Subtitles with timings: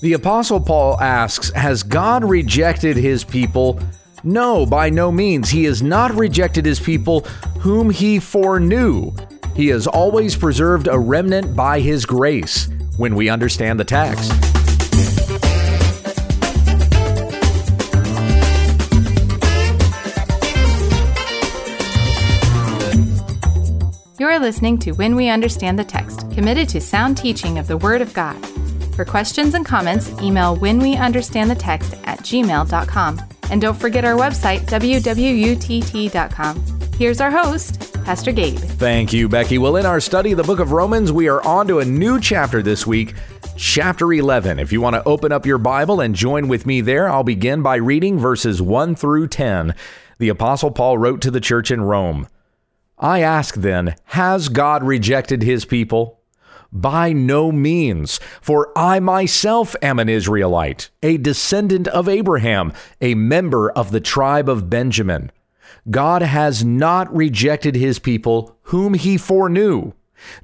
[0.00, 3.80] The Apostle Paul asks Has God rejected his people?
[4.22, 5.50] No, by no means.
[5.50, 7.20] He has not rejected his people
[7.60, 9.12] whom he foreknew.
[9.54, 14.32] He has always preserved a remnant by his grace when we understand the text.
[24.18, 28.00] You're listening to When We Understand the Text, committed to sound teaching of the Word
[28.00, 28.53] of God.
[28.94, 33.20] For questions and comments, email whenweunderstandthetext at gmail.com.
[33.50, 36.64] And don't forget our website, www.utt.com.
[36.96, 38.56] Here's our host, Pastor Gabe.
[38.56, 39.58] Thank you, Becky.
[39.58, 42.20] Well, in our study of the book of Romans, we are on to a new
[42.20, 43.14] chapter this week,
[43.56, 44.60] chapter 11.
[44.60, 47.62] If you want to open up your Bible and join with me there, I'll begin
[47.62, 49.74] by reading verses 1 through 10.
[50.18, 52.28] The Apostle Paul wrote to the church in Rome
[52.96, 56.20] I ask then, has God rejected his people?
[56.76, 63.70] By no means, for I myself am an Israelite, a descendant of Abraham, a member
[63.70, 65.30] of the tribe of Benjamin.
[65.88, 69.92] God has not rejected his people whom he foreknew.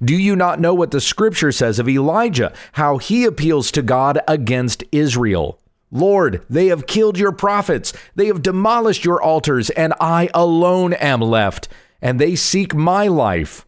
[0.03, 4.21] Do you not know what the scripture says of Elijah, how he appeals to God
[4.29, 5.59] against Israel?
[5.91, 11.21] Lord, they have killed your prophets, they have demolished your altars, and I alone am
[11.21, 11.69] left,
[12.01, 13.67] and they seek my life.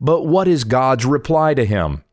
[0.00, 2.04] But what is God's reply to him?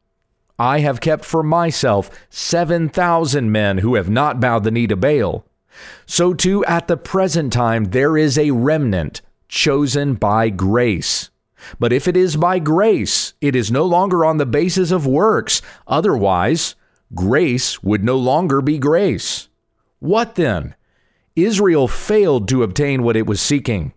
[0.58, 5.45] I have kept for myself 7,000 men who have not bowed the knee to Baal.
[6.06, 11.30] So too at the present time there is a remnant chosen by grace.
[11.80, 15.61] But if it is by grace, it is no longer on the basis of works.
[15.88, 16.75] Otherwise,
[17.13, 19.50] grace would no longer be grace.
[20.00, 20.75] What then?
[21.36, 23.94] Israel failed to obtain what it was seeking.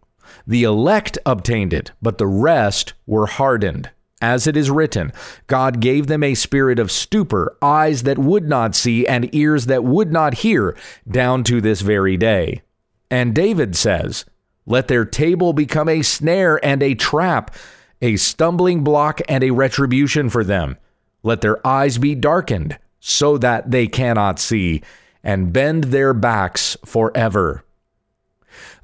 [0.48, 3.90] The elect obtained it, but the rest were hardened.
[4.22, 5.12] As it is written,
[5.46, 9.84] God gave them a spirit of stupor, eyes that would not see, and ears that
[9.84, 10.74] would not hear,
[11.08, 12.62] down to this very day.
[13.10, 14.24] And David says,
[14.64, 17.54] Let their table become a snare and a trap,
[18.00, 20.78] a stumbling block and a retribution for them.
[21.22, 24.82] Let their eyes be darkened, so that they cannot see,
[25.22, 27.64] and bend their backs forever.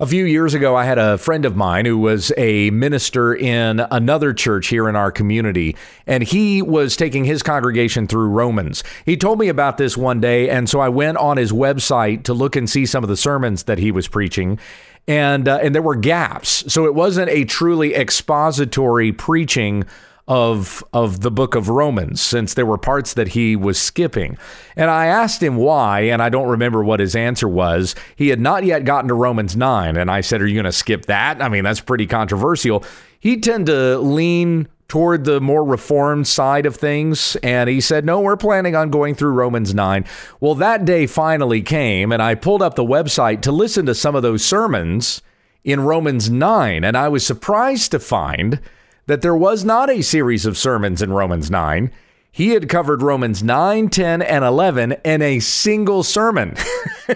[0.00, 3.80] A few years ago, I had a friend of mine who was a minister in
[3.90, 5.76] another church here in our community,
[6.06, 8.82] and he was taking his congregation through Romans.
[9.04, 12.34] He told me about this one day, and so I went on his website to
[12.34, 14.58] look and see some of the sermons that he was preaching.
[15.06, 16.72] And, uh, and there were gaps.
[16.72, 19.84] So it wasn't a truly expository preaching
[20.26, 24.38] of of the book of Romans since there were parts that he was skipping.
[24.74, 27.94] And I asked him why and I don't remember what his answer was.
[28.16, 30.72] He had not yet gotten to Romans 9 and I said are you going to
[30.72, 31.42] skip that?
[31.42, 32.84] I mean that's pretty controversial.
[33.20, 38.20] He tend to lean toward the more reformed side of things and he said no
[38.20, 40.06] we're planning on going through Romans 9.
[40.40, 44.14] Well that day finally came and I pulled up the website to listen to some
[44.14, 45.20] of those sermons
[45.64, 48.58] in Romans 9 and I was surprised to find
[49.06, 51.90] that there was not a series of sermons in Romans 9.
[52.32, 56.56] He had covered Romans 9, 10, and 11 in a single sermon.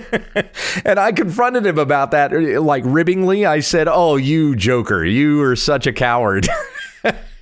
[0.85, 2.33] and I confronted him about that,
[2.63, 3.45] like ribbingly.
[3.47, 6.47] I said, Oh, you joker, you are such a coward.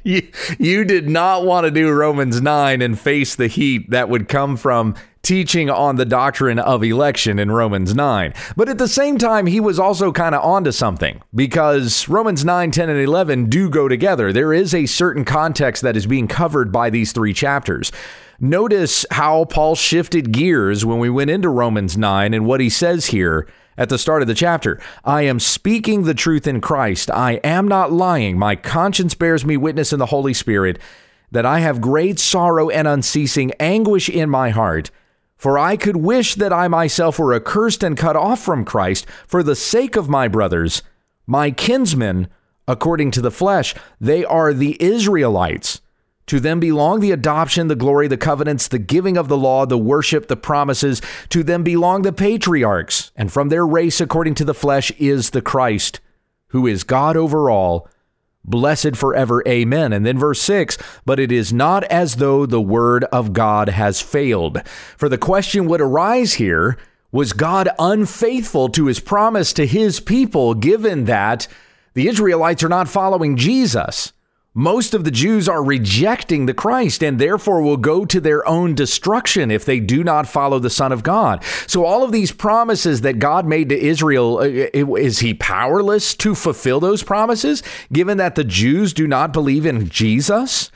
[0.07, 0.29] you,
[0.59, 4.57] you did not want to do Romans 9 and face the heat that would come
[4.57, 8.33] from teaching on the doctrine of election in Romans 9.
[8.57, 12.71] But at the same time, he was also kind of onto something because Romans 9,
[12.71, 14.33] 10, and 11 do go together.
[14.33, 17.91] There is a certain context that is being covered by these three chapters.
[18.39, 23.07] Notice how Paul shifted gears when we went into Romans 9 and what he says
[23.07, 23.49] here
[23.79, 24.81] at the start of the chapter.
[25.05, 27.11] I am speaking the truth in Christ.
[27.11, 28.39] I am not lying.
[28.39, 30.79] My conscience bears me witness in the Holy Spirit
[31.31, 34.91] that I have great sorrow and unceasing anguish in my heart.
[35.37, 39.43] For I could wish that I myself were accursed and cut off from Christ for
[39.43, 40.83] the sake of my brothers,
[41.27, 42.29] my kinsmen,
[42.67, 43.75] according to the flesh.
[44.01, 45.83] They are the Israelites.
[46.27, 49.79] To them belong the adoption, the glory, the covenants, the giving of the law, the
[49.79, 51.01] worship, the promises.
[51.29, 55.43] To them belong the patriarchs, and from their race, according to the flesh, is the
[55.43, 56.01] Christ,
[56.49, 57.89] who is God over all
[58.47, 59.43] blessed forever.
[59.47, 59.93] Amen.
[59.93, 64.01] And then verse 6 But it is not as though the word of God has
[64.01, 64.67] failed.
[64.97, 66.79] For the question would arise here
[67.13, 71.49] was God unfaithful to his promise to his people, given that
[71.95, 74.13] the Israelites are not following Jesus?
[74.59, 78.75] Most of the Jews are rejecting the Christ and therefore will go to their own
[78.75, 81.45] destruction if they do not follow the Son of God.
[81.67, 86.35] So, all of these promises that God made to Israel, uh, is he powerless to
[86.35, 87.63] fulfill those promises,
[87.93, 90.71] given that the Jews do not believe in Jesus?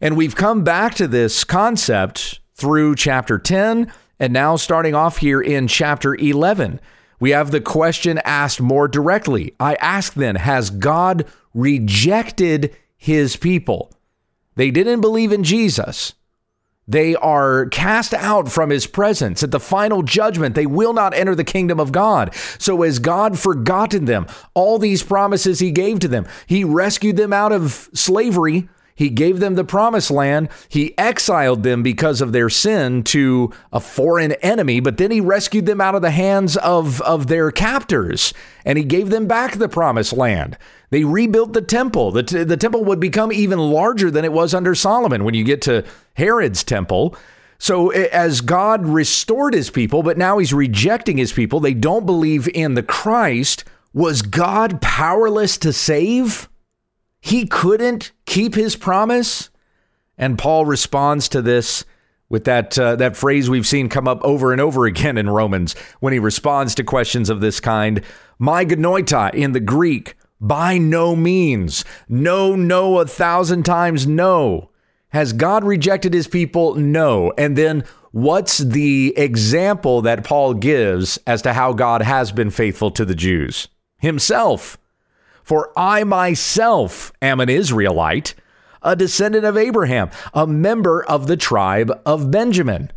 [0.00, 5.42] And we've come back to this concept through chapter 10 And now, starting off here
[5.42, 6.80] in chapter 11,
[7.20, 9.54] we have the question asked more directly.
[9.60, 13.90] I ask then, has God rejected his people?
[14.56, 16.12] They didn't believe in Jesus.
[16.86, 19.42] They are cast out from his presence.
[19.42, 22.34] At the final judgment, they will not enter the kingdom of God.
[22.58, 24.26] So, has God forgotten them?
[24.54, 26.26] All these promises he gave to them.
[26.46, 28.68] He rescued them out of slavery
[28.98, 30.48] he gave them the promised land.
[30.68, 35.66] He exiled them because of their sin to a foreign enemy, but then he rescued
[35.66, 38.34] them out of the hands of, of their captors
[38.64, 40.58] and he gave them back the promised land.
[40.90, 42.10] They rebuilt the temple.
[42.10, 45.44] The, t- the temple would become even larger than it was under Solomon when you
[45.44, 45.84] get to
[46.14, 47.16] Herod's temple.
[47.60, 52.48] So, as God restored his people, but now he's rejecting his people, they don't believe
[52.52, 53.62] in the Christ.
[53.94, 56.48] Was God powerless to save?
[57.28, 59.50] He couldn't keep his promise.
[60.16, 61.84] And Paul responds to this
[62.30, 65.74] with that uh, that phrase we've seen come up over and over again in Romans
[66.00, 68.02] when he responds to questions of this kind.
[68.38, 71.84] My genoito in the Greek, by no means.
[72.08, 74.70] No, no, a thousand times no.
[75.10, 76.76] Has God rejected his people?
[76.76, 77.34] No.
[77.36, 82.90] And then what's the example that Paul gives as to how God has been faithful
[82.92, 83.68] to the Jews?
[83.98, 84.78] Himself.
[85.48, 88.34] For I myself am an Israelite,
[88.82, 92.90] a descendant of Abraham, a member of the tribe of Benjamin.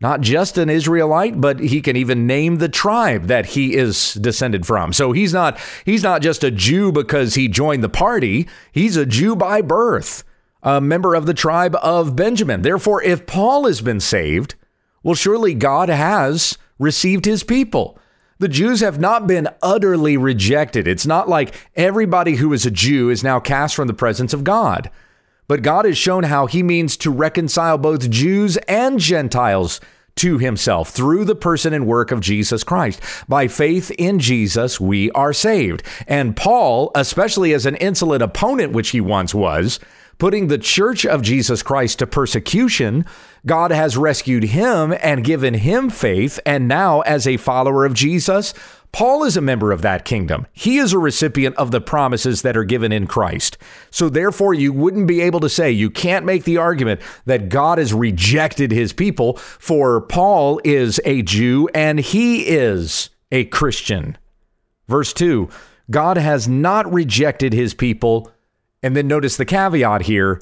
[0.00, 4.64] Not just an Israelite, but he can even name the tribe that he is descended
[4.64, 4.94] from.
[4.94, 8.48] So he's not he's not just a Jew because he joined the party.
[8.72, 10.24] He's a Jew by birth,
[10.62, 12.62] a member of the tribe of Benjamin.
[12.62, 14.54] Therefore, if Paul has been saved,
[15.02, 17.98] well surely God has received his people.
[18.40, 20.86] The Jews have not been utterly rejected.
[20.86, 24.44] It's not like everybody who is a Jew is now cast from the presence of
[24.44, 24.90] God.
[25.48, 29.80] But God has shown how he means to reconcile both Jews and Gentiles
[30.16, 33.00] to himself through the person and work of Jesus Christ.
[33.28, 35.82] By faith in Jesus, we are saved.
[36.06, 39.80] And Paul, especially as an insolent opponent, which he once was,
[40.18, 43.06] putting the church of Jesus Christ to persecution,
[43.46, 46.40] God has rescued him and given him faith.
[46.44, 48.54] And now, as a follower of Jesus,
[48.92, 50.46] Paul is a member of that kingdom.
[50.52, 53.58] He is a recipient of the promises that are given in Christ.
[53.90, 57.78] So, therefore, you wouldn't be able to say, you can't make the argument that God
[57.78, 64.16] has rejected his people, for Paul is a Jew and he is a Christian.
[64.88, 65.48] Verse 2
[65.90, 68.30] God has not rejected his people
[68.82, 70.40] and then notice the caveat here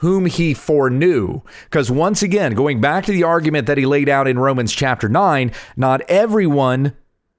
[0.00, 1.40] whom he foreknew.
[1.64, 5.08] Because once again, going back to the argument that he laid out in Romans chapter
[5.08, 6.94] 9, not everyone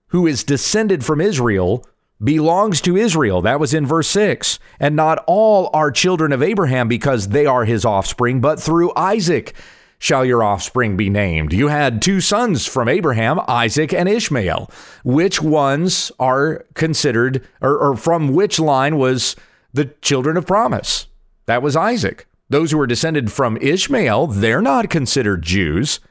[0.08, 1.86] who is descended from Israel
[2.24, 3.42] belongs to Israel.
[3.42, 4.60] That was in verse 6.
[4.80, 9.56] And not all are children of Abraham because they are his offspring, but through Isaac
[9.98, 11.54] shall your offspring be named.
[11.54, 14.70] You had two sons from Abraham, Isaac and Ishmael.
[15.04, 19.36] Which ones are considered, or, or from which line was
[19.74, 21.08] the children of promise.
[21.48, 22.28] That was Isaac.
[22.52, 26.02] Those who are descended from Ishmael, they're not considered Jews.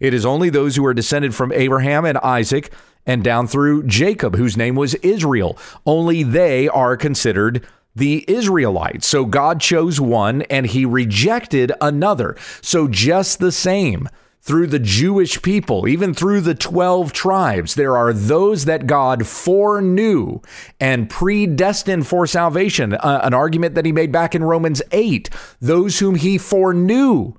[0.00, 2.72] It is only those who are descended from Abraham and Isaac
[3.04, 5.58] and down through Jacob, whose name was Israel.
[5.84, 9.06] Only they are considered the Israelites.
[9.06, 12.34] So God chose one and he rejected another.
[12.62, 14.08] So just the same,
[14.42, 20.40] through the Jewish people, even through the 12 tribes, there are those that God foreknew
[20.80, 22.94] and predestined for salvation.
[22.94, 25.28] Uh, an argument that he made back in Romans 8.
[25.60, 27.34] Those whom he foreknew,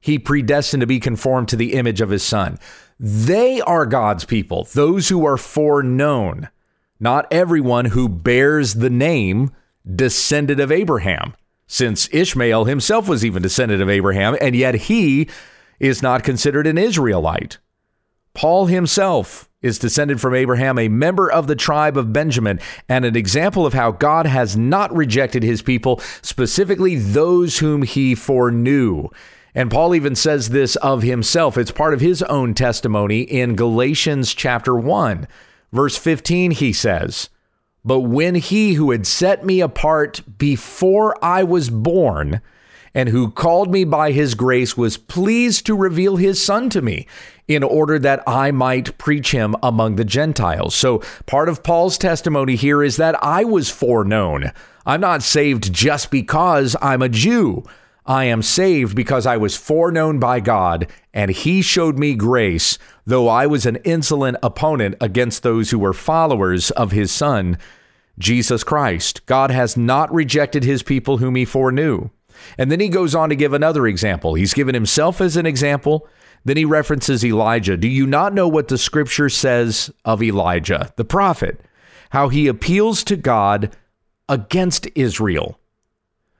[0.00, 2.58] he predestined to be conformed to the image of his son.
[3.00, 6.48] They are God's people, those who are foreknown,
[7.00, 9.50] not everyone who bears the name
[9.92, 11.34] descended of Abraham,
[11.66, 15.28] since Ishmael himself was even descended of Abraham, and yet he
[15.84, 17.58] is not considered an Israelite.
[18.32, 23.16] Paul himself is descended from Abraham, a member of the tribe of Benjamin, and an
[23.16, 29.08] example of how God has not rejected his people, specifically those whom he foreknew.
[29.54, 31.56] And Paul even says this of himself.
[31.56, 35.28] It's part of his own testimony in Galatians chapter 1.
[35.72, 37.30] Verse 15, he says,
[37.84, 42.40] But when he who had set me apart before I was born,
[42.94, 47.06] and who called me by his grace was pleased to reveal his son to me
[47.48, 50.74] in order that I might preach him among the Gentiles.
[50.74, 54.52] So part of Paul's testimony here is that I was foreknown.
[54.86, 57.64] I'm not saved just because I'm a Jew.
[58.06, 63.28] I am saved because I was foreknown by God, and He showed me grace, though
[63.28, 67.56] I was an insolent opponent against those who were followers of His Son,
[68.18, 69.24] Jesus Christ.
[69.24, 72.10] God has not rejected His people whom He foreknew.
[72.58, 74.34] And then he goes on to give another example.
[74.34, 76.08] He's given himself as an example.
[76.44, 77.76] Then he references Elijah.
[77.76, 81.60] Do you not know what the scripture says of Elijah, the prophet?
[82.10, 83.74] How he appeals to God
[84.28, 85.58] against Israel.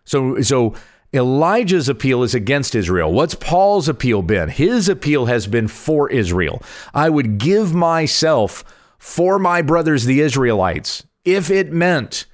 [0.05, 0.75] So, so
[1.13, 3.13] Elijah's appeal is against Israel.
[3.13, 4.49] What's Paul's appeal been?
[4.49, 6.63] His appeal has been for Israel.
[6.93, 8.65] I would give myself
[8.99, 12.27] for my brothers, the Israelites, if it meant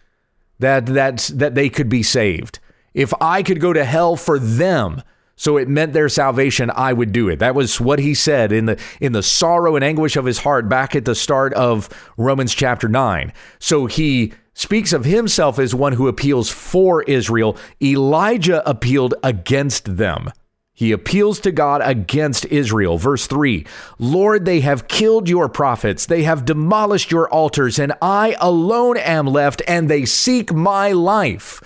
[0.61, 2.59] that, that, that they could be saved.
[2.95, 5.03] If I could go to hell for them,
[5.37, 7.39] so it meant their salvation, I would do it.
[7.39, 10.69] That was what he said in the in the sorrow and anguish of his heart
[10.69, 13.33] back at the start of Romans chapter 9.
[13.59, 17.57] So he speaks of himself as one who appeals for Israel.
[17.83, 20.31] Elijah appealed against them.
[20.75, 22.99] He appeals to God against Israel.
[22.99, 23.67] Verse 3
[23.99, 29.27] Lord, they have killed your prophets, they have demolished your altars, and I alone am
[29.27, 31.63] left, and they seek my life.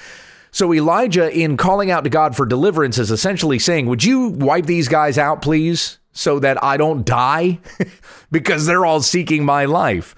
[0.55, 4.67] So Elijah, in calling out to God for deliverance, is essentially saying, Would you wipe
[4.67, 7.59] these guys out, please, so that I don't die?
[8.31, 10.15] because they're all seeking my life.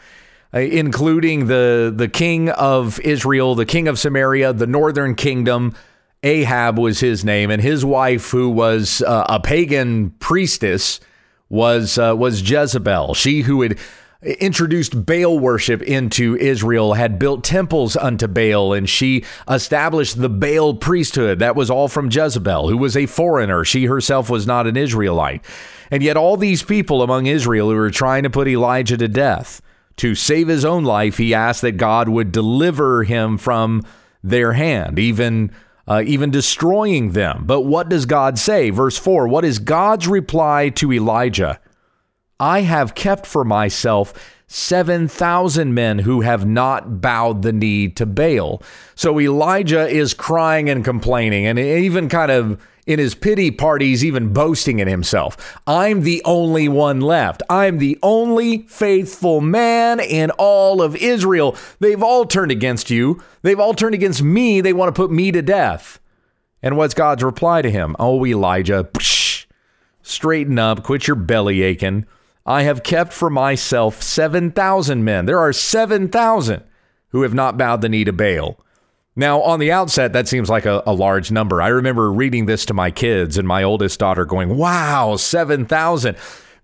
[0.52, 5.75] Uh, including the, the king of Israel, the king of Samaria, the northern kingdom.
[6.23, 11.00] Ahab was his name, and his wife, who was uh, a pagan priestess,
[11.49, 13.14] was uh, was Jezebel.
[13.14, 13.78] She who had
[14.26, 20.75] introduced Baal worship into Israel, had built temples unto Baal, and she established the Baal
[20.75, 21.38] priesthood.
[21.38, 23.64] That was all from Jezebel, who was a foreigner.
[23.64, 25.45] She herself was not an Israelite.
[25.90, 29.62] And yet, all these people among Israel who were trying to put Elijah to death,
[29.99, 33.83] to save his own life, he asked that God would deliver him from
[34.23, 35.52] their hand, even.
[35.88, 37.45] Uh, even destroying them.
[37.47, 38.71] But what does God say?
[38.71, 41.61] Verse 4 What is God's reply to Elijah?
[42.38, 44.12] I have kept for myself
[44.49, 48.62] 7,000 men who have not bowed the knee to Baal.
[48.95, 54.33] So Elijah is crying and complaining, and even kind of in his pity parties, even
[54.33, 55.59] boasting in himself.
[55.66, 57.43] I'm the only one left.
[57.50, 61.57] I'm the only faithful man in all of Israel.
[61.81, 63.21] They've all turned against you.
[63.43, 64.61] They've all turned against me.
[64.61, 65.99] They want to put me to death.
[66.62, 67.97] And what's God's reply to him?
[67.99, 69.47] Oh, Elijah, psh,
[70.02, 72.07] straighten up, quit your belly aching.
[72.47, 75.26] I have kept for myself 7,000 men.
[75.26, 76.62] There are 7,000
[77.09, 78.59] who have not bowed the knee to Baal.
[79.17, 81.61] Now, on the outset, that seems like a, a, large number.
[81.61, 86.17] I remember reading this to my kids and my oldest daughter going, wow, 7,000.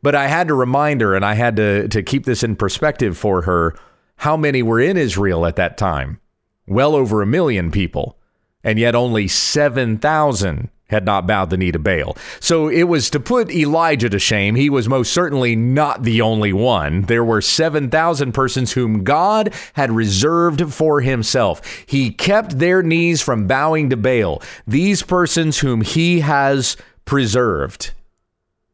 [0.02, 3.16] But I had to remind her and I had to, to keep this in perspective
[3.16, 3.74] for her
[4.16, 6.20] how many were in Israel at that time.
[6.66, 8.18] Well over a million people,
[8.62, 12.16] and yet only 7,000 had not bowed the knee to Baal.
[12.38, 14.54] So it was to put Elijah to shame.
[14.54, 17.02] He was most certainly not the only one.
[17.02, 21.60] There were 7,000 persons whom God had reserved for himself.
[21.86, 24.42] He kept their knees from bowing to Baal.
[24.66, 27.92] These persons whom he has preserved.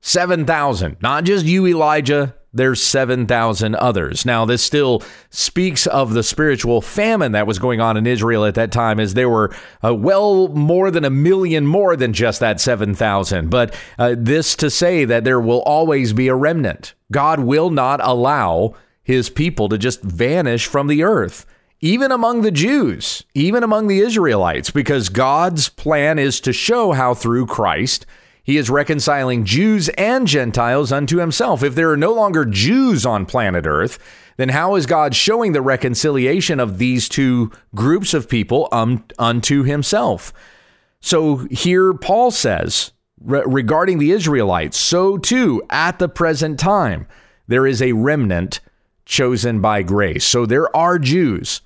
[0.01, 0.97] 7,000.
[1.01, 4.25] Not just you, Elijah, there's 7,000 others.
[4.25, 8.55] Now, this still speaks of the spiritual famine that was going on in Israel at
[8.55, 12.61] that time, as there were uh, well more than a million more than just that
[12.61, 13.51] 7,000.
[13.51, 16.95] But uh, this to say that there will always be a remnant.
[17.13, 21.47] God will not allow his people to just vanish from the earth
[21.81, 27.15] even among the Jews, even among the Israelites, because God's plan is to show how
[27.15, 28.05] through Christ
[28.49, 31.63] he is reconciling Jews and Gentiles unto himself.
[31.63, 33.99] If there are no longer Jews on planet Earth,
[34.39, 39.65] then how is God showing the reconciliation of these two groups of people um, unto
[39.65, 40.33] himself?
[41.03, 47.07] So here Paul says re- regarding the Israelites, so too at the present time,
[47.49, 48.61] there is a remnant
[49.05, 50.25] chosen by grace.
[50.25, 51.61] So there are Jews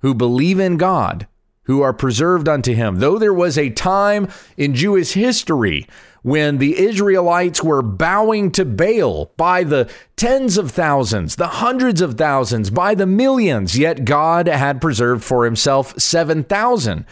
[0.00, 1.28] who believe in God,
[1.64, 2.96] who are preserved unto him.
[2.96, 5.86] Though there was a time in Jewish history
[6.22, 12.14] when the Israelites were bowing to Baal by the tens of thousands, the hundreds of
[12.14, 17.04] thousands, by the millions, yet God had preserved for himself 7,000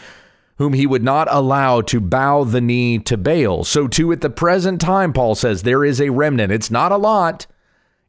[0.57, 3.63] whom he would not allow to bow the knee to Baal.
[3.63, 6.51] So, too, at the present time, Paul says there is a remnant.
[6.51, 7.47] It's not a lot,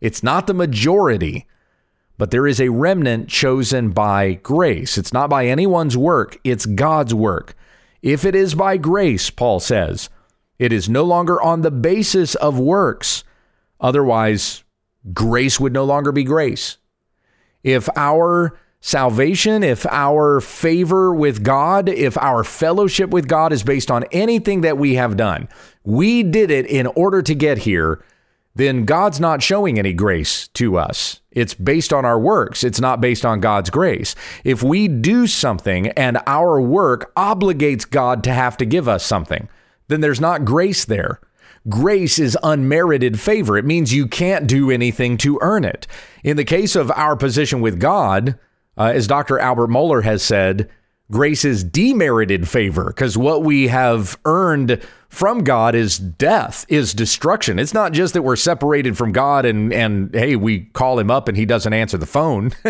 [0.01, 1.47] it's not the majority,
[2.17, 4.97] but there is a remnant chosen by grace.
[4.99, 7.55] It's not by anyone's work, it's God's work.
[8.03, 10.11] If it is by grace, Paul says,
[10.59, 13.25] it is no longer on the basis of works.
[13.81, 14.63] Otherwise,
[15.13, 16.79] grace would no longer be grace.
[17.63, 23.91] If our salvation, if our favor with God, if our fellowship with God is based
[23.91, 25.49] on anything that we have done,
[25.83, 28.05] we did it in order to get here,
[28.55, 31.21] then God's not showing any grace to us.
[31.33, 32.63] It's based on our works.
[32.63, 34.15] It's not based on God's grace.
[34.45, 39.49] If we do something and our work obligates God to have to give us something,
[39.89, 41.21] then there's not grace there.
[41.69, 43.57] grace is unmerited favor.
[43.57, 45.87] It means you can't do anything to earn it.
[46.23, 48.39] In the case of our position with God,
[48.77, 49.39] uh, as Dr.
[49.39, 50.71] Albert Mohler has said,
[51.11, 54.83] grace is demerited favor because what we have earned
[55.15, 57.61] from God is death, is destruction.
[57.61, 61.29] It's not just that we're separated from God and and hey, we call him up
[61.29, 62.51] and he doesn't answer the phone.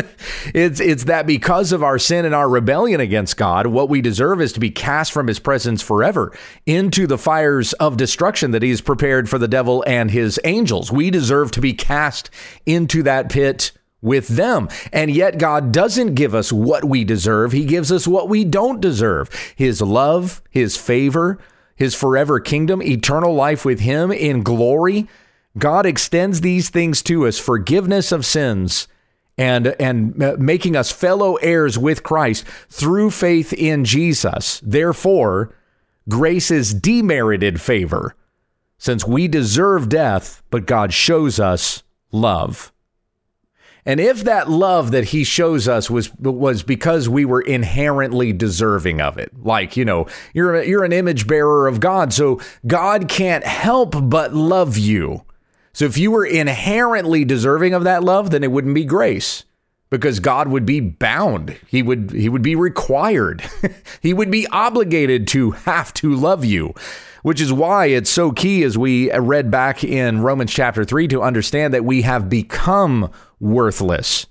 [0.55, 4.43] it's it's that because of our sin and our rebellion against God, what we deserve
[4.43, 6.37] is to be cast from his presence forever
[6.67, 10.93] into the fires of destruction that he's prepared for the devil and his angels.
[10.93, 12.29] We deserve to be cast
[12.67, 13.73] into that pit
[14.05, 14.69] with them.
[14.93, 17.51] And yet, God doesn't give us what we deserve.
[17.53, 21.39] He gives us what we don't deserve His love, His favor,
[21.75, 25.09] His forever kingdom, eternal life with Him in glory.
[25.57, 28.87] God extends these things to us forgiveness of sins
[29.37, 34.61] and and making us fellow heirs with Christ through faith in Jesus.
[34.65, 35.55] Therefore,
[36.09, 38.15] grace is demerited favor
[38.79, 41.83] since we deserve death, but God shows us
[42.13, 42.74] love.
[43.87, 49.01] And if that love that he shows us was was because we were inherently deserving
[49.01, 53.09] of it, like you know, you're a, you're an image bearer of God, so God
[53.09, 55.25] can't help but love you.
[55.75, 59.45] So if you were inherently deserving of that love, then it wouldn't be grace
[59.91, 61.59] because God would be bound.
[61.67, 63.45] He would he would be required.
[64.01, 66.75] he would be obligated to have to love you
[67.25, 71.23] which is why it's so key as we read back in Romans chapter 3 to
[71.23, 73.11] understand that we have become
[73.45, 74.27] worthless.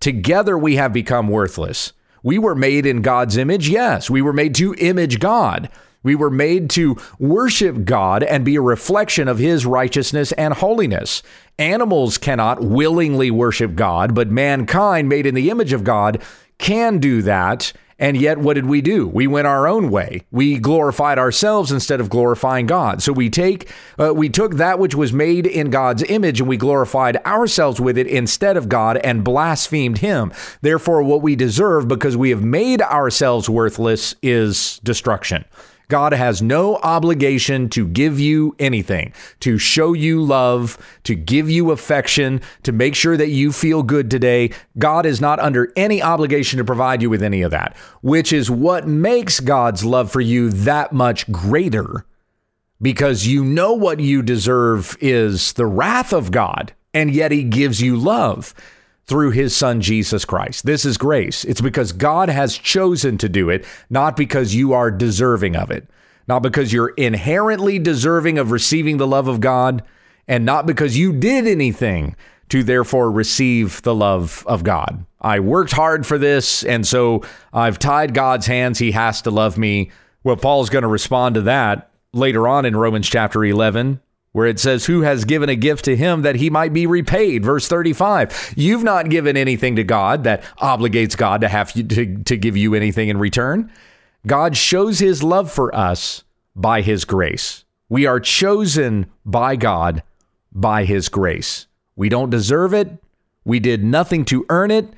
[0.00, 1.92] Together we have become worthless.
[2.22, 4.10] We were made in God's image, yes.
[4.10, 5.68] We were made to image God.
[6.02, 11.22] We were made to worship God and be a reflection of his righteousness and holiness.
[11.58, 16.22] Animals cannot willingly worship God, but mankind, made in the image of God,
[16.58, 19.08] can do that and yet, what did we do?
[19.08, 20.22] We went our own way.
[20.30, 23.02] We glorified ourselves instead of glorifying God.
[23.02, 26.56] So we take, uh, we took that which was made in God's image and we
[26.56, 30.32] glorified ourselves with it instead of God and blasphemed Him.
[30.60, 35.44] Therefore, what we deserve because we have made ourselves worthless is destruction.
[35.88, 41.70] God has no obligation to give you anything, to show you love, to give you
[41.70, 44.50] affection, to make sure that you feel good today.
[44.76, 48.50] God is not under any obligation to provide you with any of that, which is
[48.50, 52.04] what makes God's love for you that much greater
[52.80, 57.80] because you know what you deserve is the wrath of God, and yet He gives
[57.80, 58.54] you love
[59.08, 60.66] through his son Jesus Christ.
[60.66, 61.44] This is grace.
[61.44, 65.88] It's because God has chosen to do it, not because you are deserving of it,
[66.28, 69.82] not because you're inherently deserving of receiving the love of God,
[70.28, 72.14] and not because you did anything
[72.50, 75.04] to therefore receive the love of God.
[75.22, 78.78] I worked hard for this, and so I've tied God's hands.
[78.78, 79.90] He has to love me.
[80.22, 84.00] Well, Paul's going to respond to that later on in Romans chapter 11
[84.32, 87.44] where it says, Who has given a gift to him that he might be repaid?
[87.44, 88.54] Verse 35.
[88.56, 92.56] You've not given anything to God that obligates God to have you, to, to give
[92.56, 93.72] you anything in return.
[94.26, 97.64] God shows his love for us by his grace.
[97.88, 100.02] We are chosen by God
[100.52, 101.66] by his grace.
[101.96, 103.02] We don't deserve it.
[103.44, 104.92] We did nothing to earn it.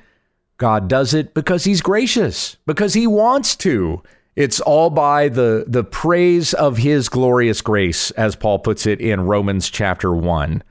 [0.57, 4.03] God does it because he's gracious, because he wants to.
[4.35, 9.21] It's all by the, the praise of his glorious grace, as Paul puts it in
[9.21, 10.63] Romans chapter 1.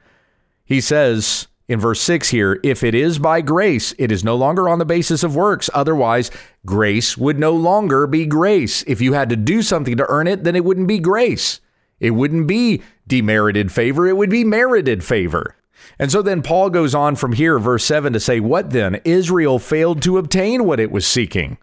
[0.64, 4.68] He says in verse 6 here, if it is by grace, it is no longer
[4.68, 5.68] on the basis of works.
[5.74, 6.30] Otherwise,
[6.64, 8.82] grace would no longer be grace.
[8.86, 11.60] If you had to do something to earn it, then it wouldn't be grace.
[12.00, 15.54] It wouldn't be demerited favor, it would be merited favor.
[15.98, 19.02] And so then Paul goes on from here, verse 7, to say, What then?
[19.04, 21.58] Israel failed to obtain what it was seeking.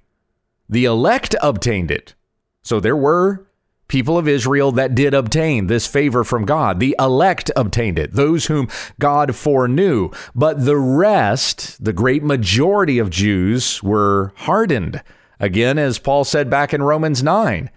[0.70, 2.14] The elect obtained it.
[2.62, 3.48] So there were
[3.88, 6.80] people of Israel that did obtain this favor from God.
[6.80, 8.68] The elect obtained it, those whom
[9.00, 10.12] God foreknew.
[10.36, 15.02] But the rest, the great majority of Jews, were hardened.
[15.40, 17.70] Again, as Paul said back in Romans 9,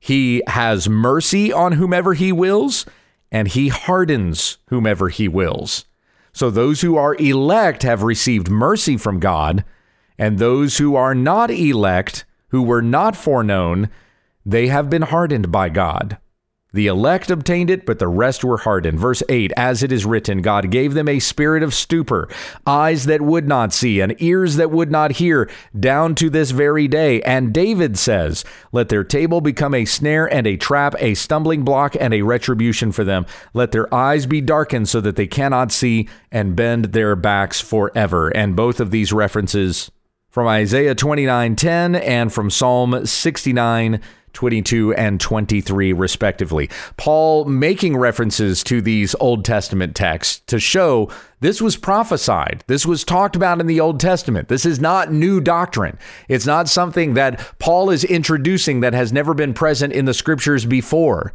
[0.00, 2.84] he has mercy on whomever he wills,
[3.30, 5.84] and he hardens whomever he wills.
[6.32, 9.64] So those who are elect have received mercy from God,
[10.18, 13.90] and those who are not elect who were not foreknown,
[14.46, 16.18] they have been hardened by God.
[16.74, 18.98] The elect obtained it, but the rest were hardened.
[18.98, 22.28] Verse 8 As it is written, God gave them a spirit of stupor,
[22.66, 26.88] eyes that would not see, and ears that would not hear, down to this very
[26.88, 27.20] day.
[27.22, 31.94] And David says, Let their table become a snare and a trap, a stumbling block
[32.00, 33.26] and a retribution for them.
[33.52, 38.28] Let their eyes be darkened so that they cannot see, and bend their backs forever.
[38.30, 39.90] And both of these references
[40.32, 44.00] from Isaiah 29:10 and from Psalm 69
[44.32, 46.70] 22 and 23, respectively.
[46.96, 52.64] Paul making references to these Old Testament texts to show this was prophesied.
[52.66, 54.48] This was talked about in the Old Testament.
[54.48, 55.98] This is not new doctrine.
[56.30, 60.64] It's not something that Paul is introducing that has never been present in the scriptures
[60.64, 61.34] before.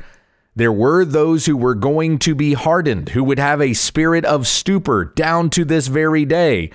[0.56, 4.48] There were those who were going to be hardened, who would have a spirit of
[4.48, 6.72] stupor down to this very day.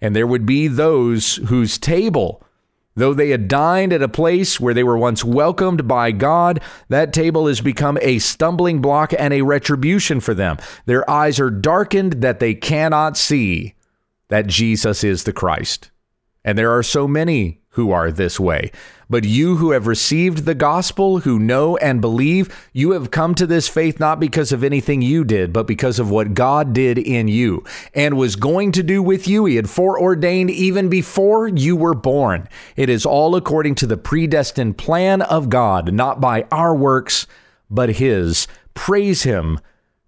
[0.00, 2.42] And there would be those whose table
[2.96, 7.12] Though they had dined at a place where they were once welcomed by God, that
[7.12, 10.56] table has become a stumbling block and a retribution for them.
[10.86, 13.74] Their eyes are darkened that they cannot see
[14.28, 15.90] that Jesus is the Christ.
[16.42, 18.72] And there are so many who are this way.
[19.08, 23.46] But you who have received the gospel, who know and believe, you have come to
[23.46, 27.28] this faith not because of anything you did, but because of what God did in
[27.28, 27.62] you
[27.94, 29.44] and was going to do with you.
[29.44, 32.48] He had foreordained even before you were born.
[32.76, 37.26] It is all according to the predestined plan of God, not by our works,
[37.70, 38.48] but His.
[38.72, 39.60] Praise Him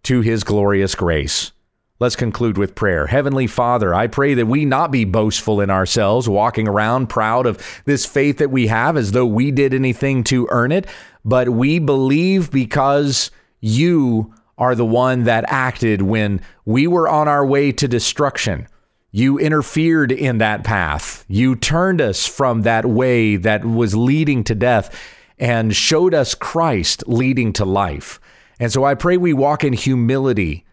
[0.05, 1.53] to His glorious grace.
[2.01, 3.09] Let's conclude with prayer.
[3.09, 7.59] Heavenly Father, I pray that we not be boastful in ourselves, walking around proud of
[7.87, 10.87] this faith that we have as though we did anything to earn it,
[11.25, 17.45] but we believe because you are the one that acted when we were on our
[17.45, 18.69] way to destruction.
[19.11, 21.25] You interfered in that path.
[21.27, 24.97] You turned us from that way that was leading to death
[25.37, 28.21] and showed us Christ leading to life.
[28.61, 30.65] And so I pray we walk in humility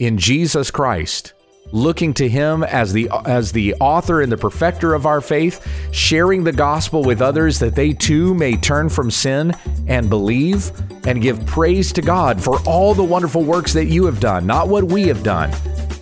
[0.00, 1.34] in Jesus Christ,
[1.72, 6.42] looking to him as the as the author and the perfecter of our faith, sharing
[6.42, 9.52] the gospel with others that they too may turn from sin
[9.86, 10.72] and believe
[11.06, 14.68] and give praise to God for all the wonderful works that you have done, not
[14.68, 15.50] what we have done,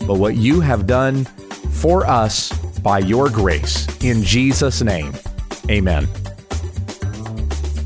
[0.06, 3.86] but what you have done for us by your grace.
[4.02, 5.12] In Jesus name.
[5.68, 6.08] Amen.